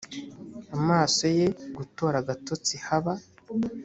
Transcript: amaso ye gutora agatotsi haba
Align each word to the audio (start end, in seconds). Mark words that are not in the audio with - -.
amaso 0.77 1.23
ye 1.37 1.47
gutora 1.77 2.15
agatotsi 2.19 2.73
haba 2.85 3.13